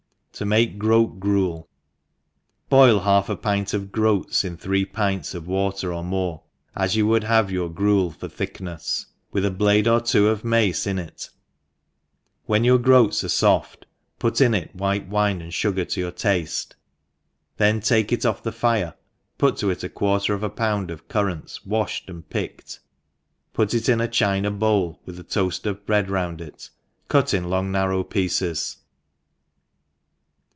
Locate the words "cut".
27.09-27.31